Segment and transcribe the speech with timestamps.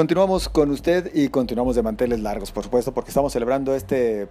[0.00, 4.28] Continuamos con usted y continuamos de manteles largos, por supuesto, porque estamos celebrando este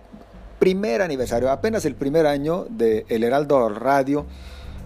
[0.57, 4.25] primer aniversario, apenas el primer año de El Heraldo Radio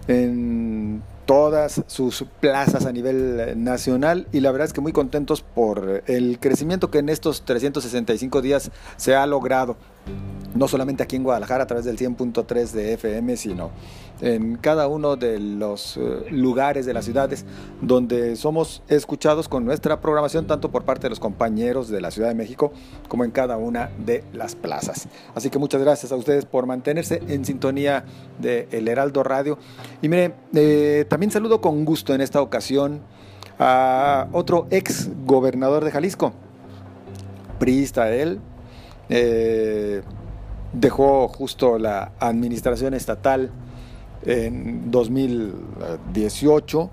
[0.08, 6.02] en todas sus plazas a nivel nacional y la verdad es que muy contentos por
[6.06, 9.78] el crecimiento que en estos 365 días se ha logrado
[10.54, 13.70] no solamente aquí en Guadalajara a través del 100.3 de FM, sino
[14.20, 17.44] en cada uno de los eh, lugares de las ciudades
[17.80, 22.28] donde somos escuchados con nuestra programación, tanto por parte de los compañeros de la Ciudad
[22.28, 22.72] de México
[23.08, 25.08] como en cada una de las plazas.
[25.34, 28.04] Así que muchas gracias a ustedes por mantenerse en sintonía
[28.38, 29.58] de El Heraldo Radio.
[30.00, 33.00] Y mire, eh, también saludo con gusto en esta ocasión
[33.58, 36.32] a otro ex gobernador de Jalisco,
[37.58, 38.40] priista él,
[39.08, 40.02] eh,
[40.74, 43.50] dejó justo la administración estatal
[44.22, 46.90] en 2018.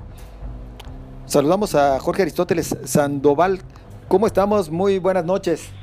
[1.25, 3.61] Saludamos a Jorge Aristóteles Sandoval.
[4.07, 4.69] ¿Cómo estamos?
[4.69, 5.73] Muy buenas noches.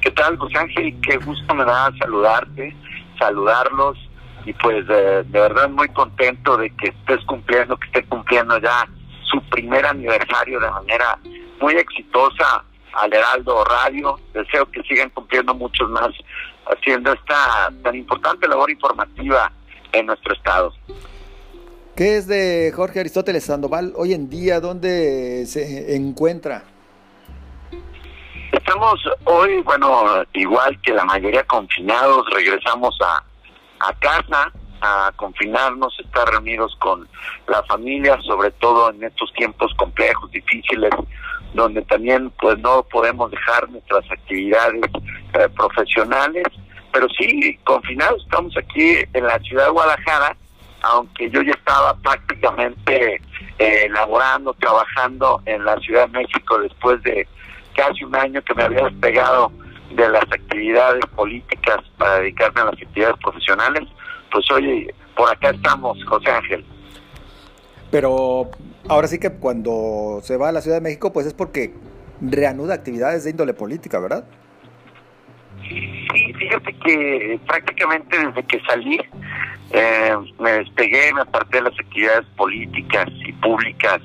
[0.00, 1.00] ¿Qué tal, José Ángel?
[1.00, 2.74] Qué gusto me da saludarte,
[3.18, 3.96] saludarlos
[4.44, 8.88] y pues de, de verdad muy contento de que estés cumpliendo, que esté cumpliendo ya
[9.30, 11.18] su primer aniversario de manera
[11.60, 14.18] muy exitosa al Heraldo Radio.
[14.32, 16.10] Deseo que sigan cumpliendo muchos más,
[16.66, 19.52] haciendo esta tan importante labor informativa
[19.92, 20.72] en nuestro estado.
[21.96, 24.60] ¿Qué es de Jorge Aristóteles Sandoval hoy en día?
[24.60, 26.64] ¿Dónde se encuentra?
[28.50, 33.24] Estamos hoy, bueno, igual que la mayoría confinados, regresamos a,
[33.88, 37.08] a casa a confinarnos, estar reunidos con
[37.46, 40.90] la familia, sobre todo en estos tiempos complejos, difíciles,
[41.54, 44.82] donde también pues no podemos dejar nuestras actividades
[45.34, 46.44] eh, profesionales,
[46.92, 50.36] pero sí, confinados, estamos aquí en la ciudad de Guadalajara,
[50.82, 53.20] aunque yo ya estaba prácticamente
[53.58, 57.26] eh, elaborando, trabajando en la Ciudad de México después de
[57.74, 59.52] casi un año que me había despegado
[59.90, 63.88] de las actividades políticas para dedicarme a las actividades profesionales,
[64.30, 66.64] pues hoy por acá estamos, José Ángel.
[67.92, 68.50] Pero
[68.88, 71.74] ahora sí que cuando se va a la Ciudad de México, pues es porque
[72.22, 74.24] reanuda actividades de índole política, ¿verdad?
[75.68, 78.98] Sí, fíjate que prácticamente desde que salí
[79.72, 84.00] eh, me despegué, me aparté de las actividades políticas y públicas,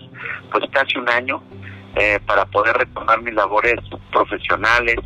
[0.52, 1.42] pues casi un año,
[1.96, 3.80] eh, para poder retomar mis labores
[4.12, 4.98] profesionales.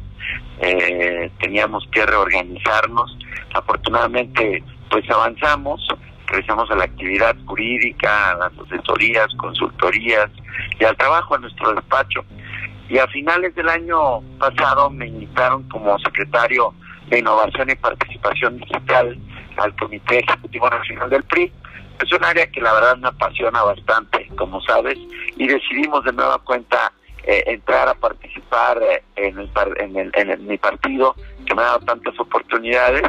[0.60, 3.16] Eh, teníamos que reorganizarnos.
[3.54, 5.88] Afortunadamente, pues avanzamos
[6.32, 10.30] regresamos a la actividad jurídica, a las asesorías, consultorías
[10.80, 12.24] y al trabajo en nuestro despacho.
[12.90, 16.74] Y a finales del año pasado me invitaron como secretario
[17.10, 19.18] de Innovación y Participación Digital
[19.58, 21.52] al Comité Ejecutivo Nacional del PRI.
[22.02, 24.98] Es un área que la verdad me apasiona bastante, como sabes,
[25.36, 26.92] y decidimos de nueva cuenta
[27.24, 31.16] eh, entrar a participar eh, en, el, en, el, en mi partido,
[31.46, 33.04] que me ha dado tantas oportunidades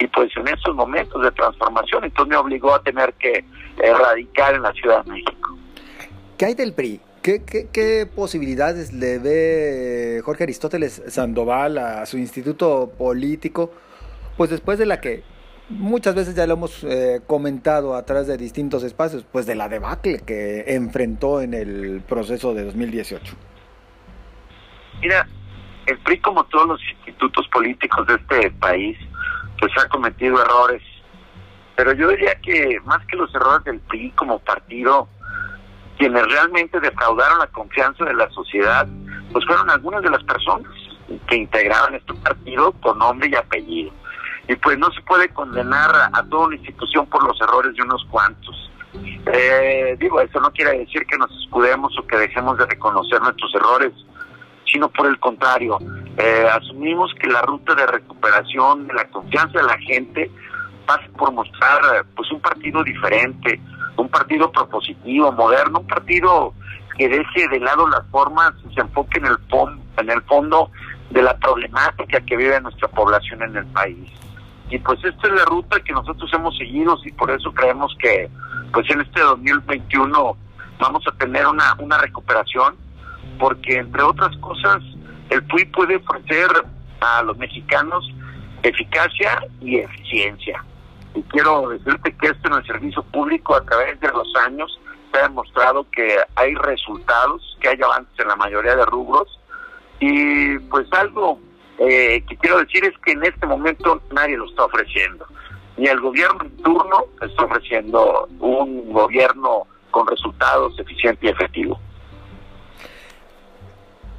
[0.00, 3.44] y pues en esos momentos de transformación, entonces me obligó a tener que
[3.78, 5.56] erradicar en la Ciudad de México.
[6.38, 7.00] ¿Qué hay del PRI?
[7.22, 13.72] ¿Qué, qué, qué posibilidades le ve Jorge Aristóteles Sandoval a su instituto político?
[14.38, 15.22] Pues después de la que
[15.68, 19.68] muchas veces ya lo hemos eh, comentado a través de distintos espacios, pues de la
[19.68, 23.36] debacle que enfrentó en el proceso de 2018.
[25.02, 25.28] Mira,
[25.84, 28.96] el PRI como todos los institutos políticos de este país
[29.60, 30.82] pues ha cometido errores.
[31.76, 35.08] Pero yo diría que más que los errores del PRI como partido,
[35.98, 38.88] quienes realmente defraudaron la confianza de la sociedad,
[39.32, 40.72] pues fueron algunas de las personas
[41.28, 43.92] que integraban este partido con nombre y apellido.
[44.48, 48.04] Y pues no se puede condenar a toda una institución por los errores de unos
[48.10, 48.70] cuantos.
[49.32, 53.54] Eh, digo, eso no quiere decir que nos escudemos o que dejemos de reconocer nuestros
[53.54, 53.92] errores,
[54.70, 55.78] sino por el contrario,
[56.22, 60.30] eh, asumimos que la ruta de recuperación de la confianza de la gente
[60.86, 63.58] pasa por mostrar eh, pues un partido diferente,
[63.96, 66.52] un partido propositivo, moderno, un partido
[66.98, 70.70] que deje de lado las formas y se enfoque en el fondo, en el fondo
[71.08, 74.10] de la problemática que vive nuestra población en el país.
[74.68, 78.28] Y pues esta es la ruta que nosotros hemos seguido y por eso creemos que
[78.72, 80.36] pues en este 2021
[80.78, 82.76] vamos a tener una, una recuperación
[83.38, 84.82] porque entre otras cosas
[85.30, 86.48] el PUI puede ofrecer
[87.00, 88.08] a los mexicanos
[88.62, 90.64] eficacia y eficiencia.
[91.14, 94.78] Y quiero decirte que esto en el servicio público a través de los años
[95.12, 99.40] se ha demostrado que hay resultados, que hay avances en la mayoría de rubros.
[99.98, 101.40] Y pues algo
[101.78, 105.26] eh, que quiero decir es que en este momento nadie lo está ofreciendo.
[105.76, 111.80] Ni el gobierno en turno está ofreciendo un gobierno con resultados eficiente y efectivo.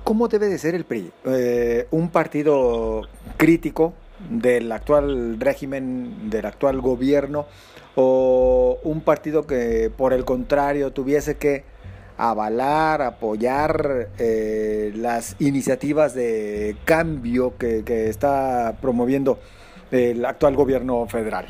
[0.03, 1.11] ¿Cómo debe de ser el PRI?
[1.25, 3.07] Eh, un partido
[3.37, 3.93] crítico
[4.29, 7.45] del actual régimen, del actual gobierno,
[7.95, 11.65] o un partido que por el contrario tuviese que
[12.17, 19.39] avalar, apoyar eh, las iniciativas de cambio que, está promoviendo
[19.91, 21.47] el actual gobierno federal.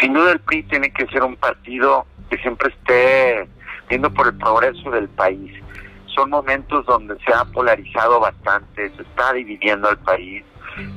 [0.00, 3.48] Sin duda el PRI tiene que ser un partido que siempre esté
[3.88, 5.63] viendo por el progreso del país.
[6.14, 10.44] Son momentos donde se ha polarizado bastante, se está dividiendo al país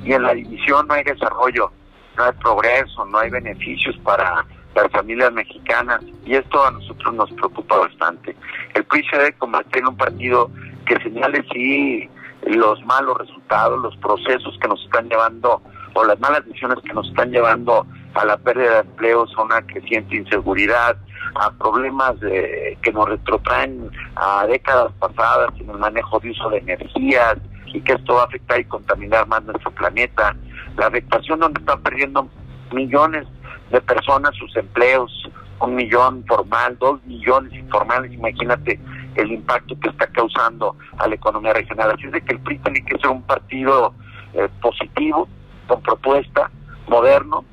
[0.04, 1.72] y en la división no hay desarrollo,
[2.18, 7.32] no hay progreso, no hay beneficios para las familias mexicanas y esto a nosotros nos
[7.32, 8.36] preocupa bastante.
[8.74, 10.52] El PRI se debe convertir en un partido
[10.86, 12.10] que señale sí
[12.46, 15.62] los malos resultados, los procesos que nos están llevando
[15.94, 19.62] o las malas decisiones que nos están llevando a la pérdida de empleos, a una
[19.64, 20.98] creciente inseguridad,
[21.40, 26.60] a problemas de, que nos retrotraen a décadas pasadas en el manejo de uso de
[26.60, 27.38] energías
[27.68, 30.36] y que esto va a afectar y contaminar más nuestro planeta.
[30.78, 32.30] La afectación donde están perdiendo
[32.72, 33.28] millones
[33.72, 35.12] de personas sus empleos,
[35.60, 38.80] un millón formal, dos millones informales, imagínate
[39.16, 41.92] el impacto que está causando a la economía regional.
[41.92, 43.94] Así es de que el PRI tiene que ser un partido
[44.34, 45.28] eh, positivo,
[45.68, 46.50] con propuesta,
[46.88, 47.44] moderno,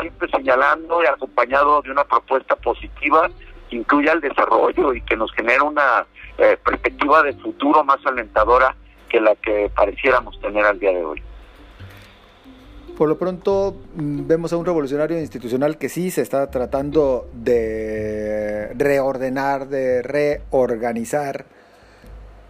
[0.00, 3.30] siempre señalando y acompañado de una propuesta positiva
[3.68, 6.06] que incluya el desarrollo y que nos genere una
[6.38, 8.74] eh, perspectiva de futuro más alentadora
[9.08, 11.22] que la que pareciéramos tener al día de hoy.
[12.96, 18.72] Por lo pronto mm, vemos a un revolucionario institucional que sí se está tratando de
[18.74, 21.46] reordenar, de reorganizar.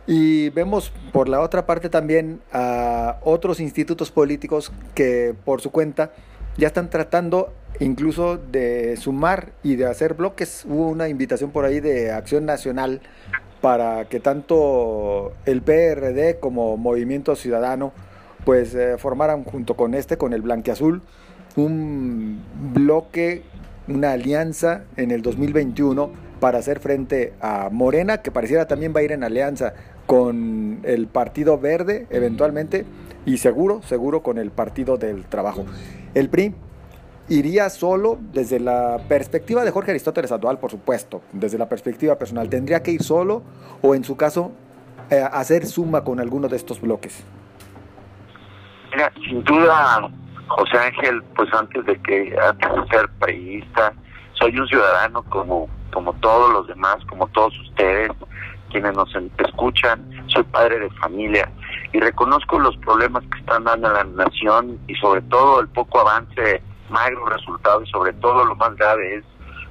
[0.07, 6.13] Y vemos por la otra parte también a otros institutos políticos que por su cuenta
[6.59, 10.67] ya están tratando incluso de sumar y de hacer bloques.
[10.69, 13.01] Hubo una invitación por ahí de Acción Nacional
[13.61, 17.93] para que tanto el PRD como Movimiento Ciudadano
[18.45, 21.03] pues eh, formaran junto con este, con el Blanqueazul,
[21.57, 22.43] un
[22.75, 23.43] bloque,
[23.87, 26.11] una alianza en el 2021
[26.41, 29.75] para hacer frente a Morena, que pareciera también va a ir en alianza
[30.07, 32.85] con el Partido Verde eventualmente
[33.27, 35.67] y seguro, seguro con el Partido del Trabajo.
[36.15, 36.55] El PRI
[37.29, 42.49] iría solo desde la perspectiva de Jorge Aristóteles Adual, por supuesto, desde la perspectiva personal.
[42.49, 43.43] ¿Tendría que ir solo
[43.83, 44.53] o en su caso
[45.11, 47.25] eh, hacer suma con alguno de estos bloques?
[48.93, 50.09] Mira, sin duda,
[50.49, 53.93] José Ángel, pues antes de que antes de ser periodista,
[54.33, 58.11] soy un ciudadano como como todos los demás, como todos ustedes,
[58.71, 59.09] quienes nos
[59.39, 61.51] escuchan, soy padre de familia
[61.93, 66.01] y reconozco los problemas que están dando a la nación y sobre todo el poco
[66.01, 69.25] avance, magro resultado y sobre todo lo más grave es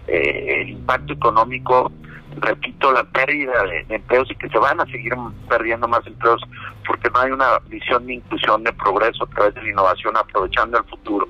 [0.08, 1.92] eh, el impacto económico
[2.40, 5.14] repito, la pérdida de, empleos y que se van a seguir
[5.50, 6.42] perdiendo más empleos
[6.86, 10.78] porque no hay una visión de inclusión, de progreso a través de la innovación, aprovechando
[10.78, 11.28] el futuro.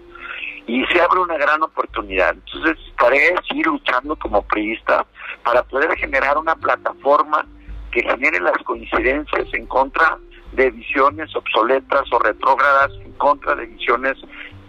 [0.68, 2.34] Y se abre una gran oportunidad.
[2.34, 5.06] Entonces, estaré seguir luchando como priista
[5.44, 7.46] para poder generar una plataforma
[7.92, 10.18] que genere las coincidencias en contra
[10.54, 14.18] de visiones obsoletas o retrógradas, en contra de visiones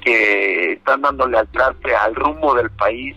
[0.03, 3.17] que están dándole al traste al rumbo del país,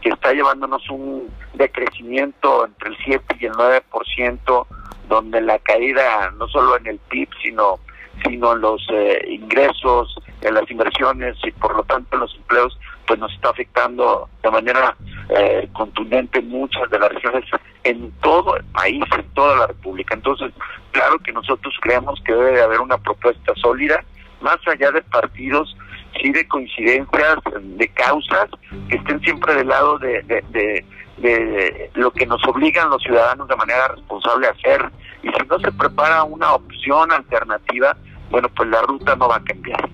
[0.00, 4.66] que está llevándonos un decrecimiento entre el 7 y el 9%,
[5.08, 7.78] donde la caída no solo en el PIB, sino
[8.24, 12.78] sino en los eh, ingresos, en las inversiones y por lo tanto en los empleos,
[13.06, 14.96] pues nos está afectando de manera
[15.28, 17.44] eh, contundente muchas de las regiones
[17.84, 20.14] en todo el país, en toda la República.
[20.14, 20.52] Entonces,
[20.90, 24.04] claro que nosotros creemos que debe haber una propuesta sólida,
[24.40, 25.76] más allá de partidos
[26.20, 28.48] sí de coincidencias, de causas,
[28.88, 33.88] que estén siempre del lado de, de, lo que nos obligan los ciudadanos de manera
[33.88, 34.90] responsable a hacer.
[35.22, 37.96] Y si no se prepara una opción alternativa,
[38.30, 39.88] bueno, pues la ruta no va a cambiar.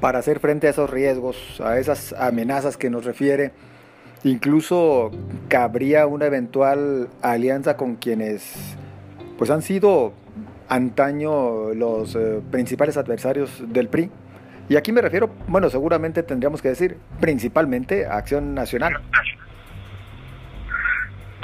[0.00, 3.52] Para hacer frente a esos riesgos, a esas amenazas que nos refiere,
[4.24, 5.10] incluso
[5.48, 8.76] cabría una eventual alianza con quienes
[9.36, 10.12] pues han sido
[10.68, 14.10] antaño los eh, principales adversarios del PRI.
[14.68, 19.00] Y aquí me refiero, bueno, seguramente tendríamos que decir principalmente Acción Nacional.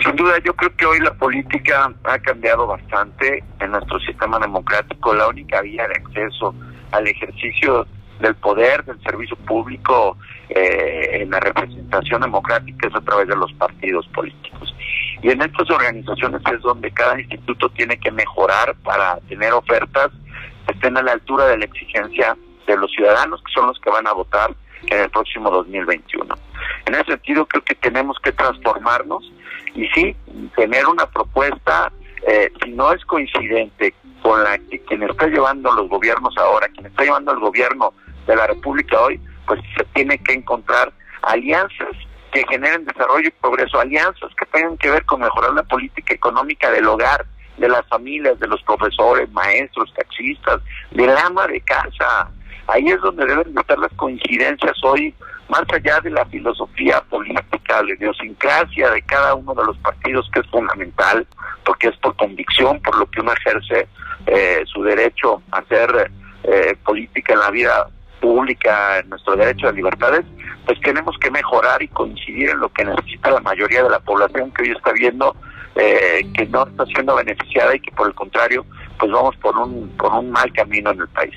[0.04, 5.14] Sin duda, yo creo que hoy la política ha cambiado bastante en nuestro sistema democrático.
[5.14, 6.54] La única vía de acceso
[6.90, 7.86] al ejercicio
[8.20, 10.16] del poder, del servicio público,
[10.48, 14.74] eh, en la representación democrática es a través de los partidos políticos.
[15.22, 20.10] Y en estas organizaciones es donde cada instituto tiene que mejorar para tener ofertas
[20.66, 23.90] que estén a la altura de la exigencia de los ciudadanos que son los que
[23.90, 24.54] van a votar
[24.86, 26.34] en el próximo 2021.
[26.86, 29.30] En ese sentido creo que tenemos que transformarnos
[29.74, 30.16] y sí,
[30.56, 31.92] tener una propuesta
[32.26, 36.86] eh, si no es coincidente con la que quien está llevando los gobiernos ahora, quien
[36.86, 37.92] está llevando el gobierno
[38.26, 41.90] de la República hoy, pues se tiene que encontrar alianzas
[42.32, 46.70] que generen desarrollo y progreso, alianzas que tengan que ver con mejorar la política económica
[46.70, 47.24] del hogar,
[47.58, 52.28] de las familias, de los profesores, maestros, taxistas, del ama de casa.
[52.66, 55.14] Ahí es donde deben estar las coincidencias hoy,
[55.48, 60.40] más allá de la filosofía política, la idiosincrasia de cada uno de los partidos, que
[60.40, 61.26] es fundamental,
[61.64, 63.86] porque es por convicción, por lo que uno ejerce
[64.26, 66.10] eh, su derecho a hacer
[66.44, 67.86] eh, política en la vida
[68.20, 70.24] pública, en nuestro derecho a libertades,
[70.64, 74.50] pues tenemos que mejorar y coincidir en lo que necesita la mayoría de la población
[74.52, 75.36] que hoy está viendo
[75.76, 78.64] eh, que no está siendo beneficiada y que por el contrario,
[78.98, 81.34] pues vamos por un, por un mal camino en el país.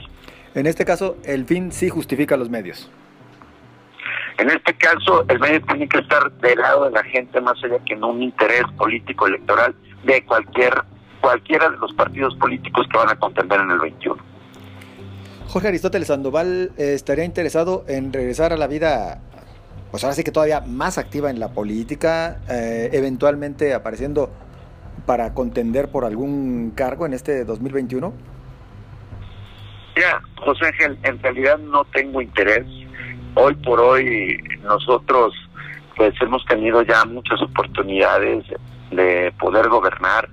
[0.58, 2.90] En este caso, el fin sí justifica los medios.
[4.40, 7.78] En este caso, el medio tiene que estar del lado de la gente más allá
[7.86, 10.74] que en un interés político electoral de cualquier
[11.22, 14.18] cualquiera de los partidos políticos que van a contender en el 21.
[15.48, 19.22] Jorge Aristóteles Sandoval eh, estaría interesado en regresar a la vida,
[19.92, 24.32] pues ahora sí que todavía más activa en la política, eh, eventualmente apareciendo
[25.06, 28.37] para contender por algún cargo en este 2021.
[29.98, 32.68] Mira, José Ángel, en realidad no tengo interés.
[33.34, 35.34] Hoy por hoy nosotros
[35.96, 38.46] pues hemos tenido ya muchas oportunidades
[38.92, 40.30] de poder gobernar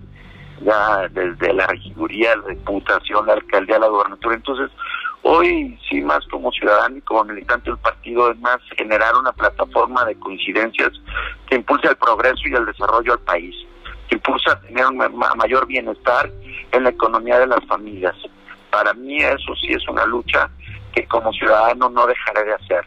[0.60, 4.34] ya desde la regiduría, la diputación, la alcaldía, la gobernatura.
[4.34, 4.70] Entonces,
[5.22, 10.04] hoy sí más como ciudadano y como militante del partido es más generar una plataforma
[10.04, 10.90] de coincidencias
[11.48, 13.56] que impulse el progreso y el desarrollo al país,
[14.10, 14.98] que impulsa tener un
[15.38, 16.30] mayor bienestar
[16.70, 18.14] en la economía de las familias.
[18.74, 20.50] Para mí eso sí es una lucha
[20.92, 22.84] que como ciudadano no dejaré de hacer.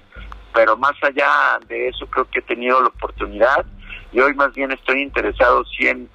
[0.54, 3.66] Pero más allá de eso creo que he tenido la oportunidad
[4.12, 6.10] y hoy más bien estoy interesado sí en,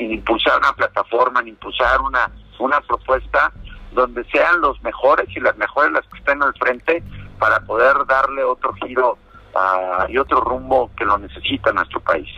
[0.00, 2.28] impulsar una plataforma, en impulsar una,
[2.58, 3.52] una propuesta
[3.92, 7.00] donde sean los mejores y las mejores las que estén al frente
[7.38, 9.16] para poder darle otro giro
[9.54, 12.28] uh, y otro rumbo que lo necesita nuestro país.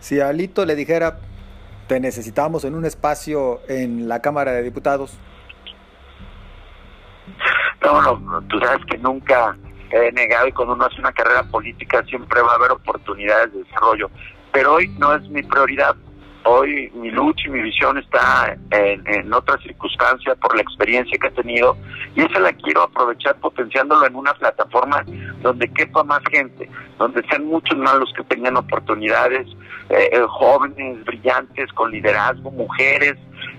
[0.00, 1.18] Si a Alito le dijera,
[1.86, 5.18] te necesitamos en un espacio en la Cámara de Diputados.
[7.82, 9.56] No, no, tú sabes que nunca
[9.90, 13.64] he negado y cuando uno hace una carrera política siempre va a haber oportunidades de
[13.64, 14.10] desarrollo.
[14.52, 15.94] Pero hoy no es mi prioridad.
[16.44, 21.26] Hoy mi lucha y mi visión está en, en otra circunstancia por la experiencia que
[21.26, 21.76] he tenido
[22.14, 25.04] y esa la quiero aprovechar potenciándolo en una plataforma
[25.42, 26.68] donde quepa más gente,
[26.98, 29.46] donde sean muchos más los que tengan oportunidades,
[29.90, 33.16] eh, eh, jóvenes, brillantes, con liderazgo, mujeres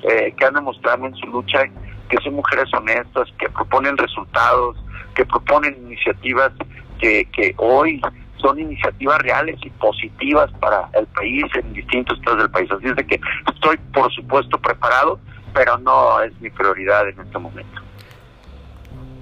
[0.10, 1.64] eh, que han demostrado en su lucha
[2.12, 4.78] que son mujeres honestas, que proponen resultados,
[5.16, 6.52] que proponen iniciativas
[7.00, 8.02] que, que hoy
[8.38, 12.70] son iniciativas reales y positivas para el país en distintos estados del país.
[12.70, 13.20] Así es de que
[13.54, 15.20] estoy, por supuesto, preparado,
[15.54, 17.82] pero no es mi prioridad en este momento.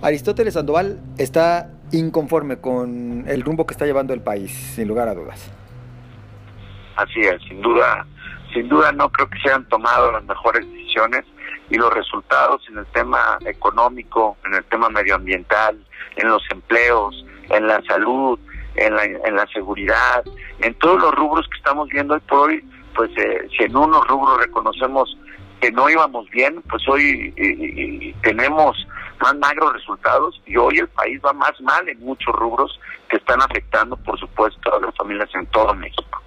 [0.01, 5.13] Aristóteles Sandoval está inconforme con el rumbo que está llevando el país, sin lugar a
[5.13, 5.51] dudas.
[6.95, 8.05] Así es, sin duda,
[8.51, 11.23] sin duda no creo que se hayan tomado las mejores decisiones
[11.69, 15.83] y los resultados en el tema económico, en el tema medioambiental,
[16.15, 18.39] en los empleos, en la salud,
[18.75, 20.23] en la, en la seguridad,
[20.61, 22.63] en todos los rubros que estamos viendo hoy por hoy,
[22.95, 25.17] pues eh, si en unos rubros reconocemos
[25.61, 27.33] que no íbamos bien, pues hoy
[28.23, 28.77] tenemos
[29.21, 33.41] más magros resultados y hoy el país va más mal en muchos rubros que están
[33.41, 36.21] afectando, por supuesto, a las familias en todo México.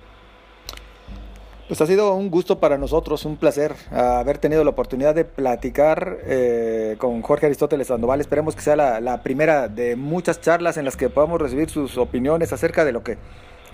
[1.72, 6.18] Pues ha sido un gusto para nosotros, un placer haber tenido la oportunidad de platicar
[6.26, 8.20] eh, con Jorge Aristóteles Sandoval.
[8.20, 12.52] Esperemos que sea la, primera de muchas charlas en las que podamos recibir sus opiniones
[12.52, 13.16] acerca de lo que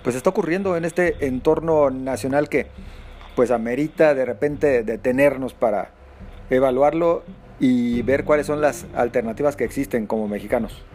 [0.01, 2.67] pues está ocurriendo en este entorno nacional que
[3.35, 5.91] pues amerita de repente detenernos para
[6.49, 7.23] evaluarlo
[7.59, 10.85] y ver cuáles son las alternativas que existen como mexicanos.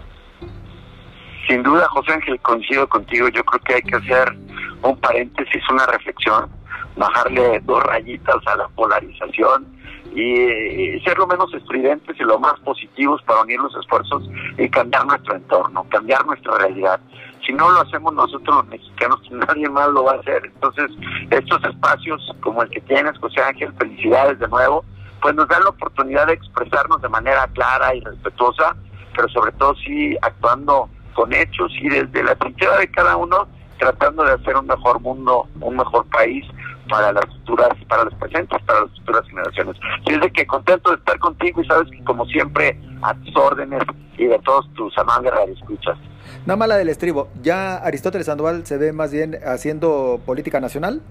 [1.46, 3.28] Sin duda, José Ángel, coincido contigo.
[3.28, 4.34] Yo creo que hay que hacer
[4.82, 6.50] un paréntesis, una reflexión
[6.96, 9.66] bajarle dos rayitas a la polarización
[10.14, 15.06] y ser lo menos estridentes y lo más positivos para unir los esfuerzos y cambiar
[15.06, 17.00] nuestro entorno, cambiar nuestra realidad.
[17.44, 20.46] Si no lo hacemos nosotros los mexicanos, nadie más lo va a hacer.
[20.46, 20.90] Entonces,
[21.30, 24.84] estos espacios como el que tienes, José Ángel, felicidades de nuevo,
[25.20, 28.76] pues nos dan la oportunidad de expresarnos de manera clara y respetuosa,
[29.16, 34.24] pero sobre todo sí actuando con hechos y desde la trinchera de cada uno tratando
[34.24, 36.44] de hacer un mejor mundo, un mejor país
[36.88, 39.76] para las futuras, para los presentes, para las futuras generaciones.
[40.06, 43.36] Y es de que contento de estar contigo y sabes que como siempre a tus
[43.36, 43.82] órdenes
[44.16, 45.96] y de todos tus amables escuchas.
[46.46, 51.02] Nada mala del estribo, ¿ya Aristóteles Sandoval se ve más bien haciendo política nacional?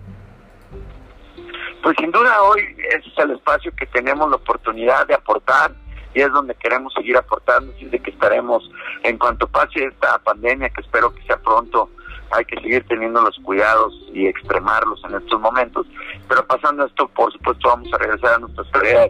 [1.82, 5.74] Pues sin duda hoy ese es el espacio que tenemos la oportunidad de aportar
[6.14, 8.70] y es donde queremos seguir aportando, así de que estaremos
[9.04, 11.90] en cuanto pase esta pandemia, que espero que sea pronto,
[12.32, 15.86] hay que seguir teniendo los cuidados y extremarlos en estos momentos,
[16.28, 19.10] pero pasando esto, por supuesto, vamos a regresar a nuestras tareas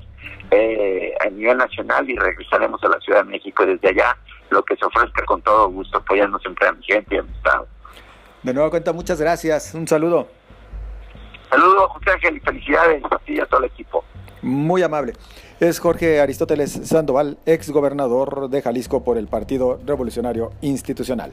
[0.51, 4.17] eh, a nivel nacional y regresaremos a la Ciudad de México desde allá,
[4.49, 7.31] lo que se ofrezca con todo gusto, apoyando siempre a mi gente y a mi
[7.31, 7.67] Estado.
[8.43, 10.27] De nuevo cuenta, muchas gracias, un saludo.
[11.49, 14.03] Saludos, José Ángel, y felicidades a ti y a todo el equipo.
[14.43, 15.13] Muy amable.
[15.61, 21.31] Es Jorge Aristóteles Sandoval, ex gobernador de Jalisco por el Partido Revolucionario Institucional.